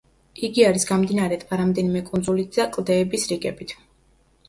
იგი 0.47 0.63
არის 0.69 0.85
გამდინარე 0.91 1.37
ტბა 1.45 1.61
რამდენიმე 1.63 2.03
კუნძულით 2.09 2.59
და 2.59 2.69
კლდეების 2.79 3.31
რიგებით. 3.35 3.81